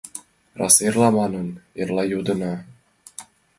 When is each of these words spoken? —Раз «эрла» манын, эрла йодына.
—Раз 0.59 0.75
«эрла» 0.87 1.09
манын, 1.19 1.47
эрла 1.81 2.03
йодына. 2.11 2.53